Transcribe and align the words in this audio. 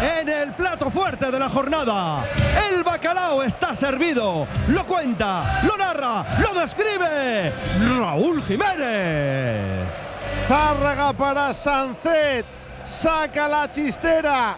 En 0.00 0.28
el 0.28 0.52
plato 0.52 0.88
fuerte 0.88 1.32
de 1.32 1.38
la 1.38 1.48
jornada, 1.48 2.24
el 2.70 2.84
bacalao 2.84 3.42
está 3.42 3.74
servido. 3.74 4.46
Lo 4.68 4.86
cuenta, 4.86 5.62
lo 5.64 5.76
narra, 5.76 6.24
lo 6.40 6.60
describe 6.60 7.52
Raúl 7.98 8.40
Jiménez. 8.44 9.88
Zárraga 10.46 11.12
para 11.12 11.52
Sancet. 11.52 12.46
Saca 12.86 13.48
la 13.48 13.68
chistera. 13.68 14.56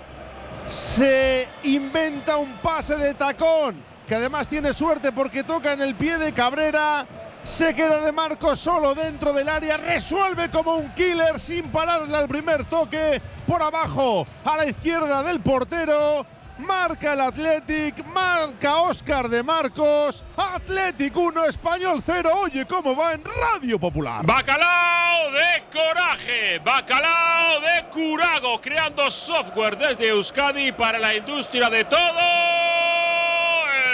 Se 0.67 1.49
inventa 1.63 2.37
un 2.37 2.53
pase 2.59 2.97
de 2.97 3.15
tacón. 3.15 3.83
Que 4.07 4.17
además 4.17 4.47
tiene 4.49 4.75
suerte 4.75 5.13
porque 5.13 5.45
toca 5.45 5.73
en 5.73 5.81
el 5.81 5.95
pie 5.95 6.19
de 6.19 6.33
Cabrera. 6.33 7.07
Se 7.43 7.75
queda 7.75 8.01
de 8.01 8.13
Marcos 8.13 8.61
solo 8.61 8.95
dentro 8.95 9.33
del 9.33 9.49
área. 9.49 9.77
Resuelve 9.79 10.51
como 10.51 10.75
un 10.75 10.95
killer 10.95 11.39
sin 11.41 11.71
pararle 11.71 12.17
al 12.17 12.29
primer 12.29 12.65
toque. 12.65 13.21
Por 13.47 13.63
abajo, 13.63 14.27
a 14.45 14.57
la 14.59 14.67
izquierda 14.67 15.23
del 15.23 15.41
portero. 15.41 16.27
Marca 16.59 17.15
el 17.15 17.21
Athletic, 17.21 18.05
marca 18.05 18.83
Oscar 18.83 19.29
de 19.31 19.43
Marcos. 19.43 20.23
Athletic 20.37 21.17
1, 21.17 21.47
Español 21.47 22.03
0. 22.05 22.31
Oye 22.43 22.67
cómo 22.67 22.95
va 22.95 23.15
en 23.15 23.25
Radio 23.25 23.79
Popular. 23.79 24.25
Bacalao 24.27 25.33
de 25.33 25.65
coraje, 25.73 26.59
bacalao 26.59 27.61
de 27.61 27.89
curago, 27.91 28.61
creando 28.61 29.11
software 29.11 29.79
desde 29.79 30.09
Euskadi 30.09 30.73
para 30.73 30.99
la 30.99 31.15
industria 31.15 31.71
de 31.71 31.85
todo 31.85 32.21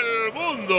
el 0.01 0.33
mundo. 0.33 0.77